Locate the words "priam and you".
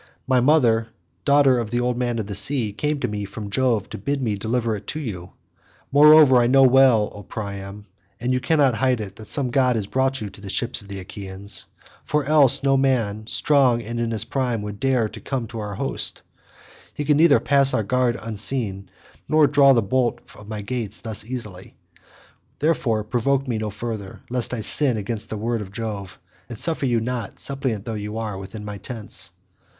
7.21-8.39